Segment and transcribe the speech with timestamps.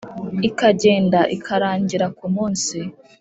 [0.47, 2.77] ikagenda ikarangira ku munsi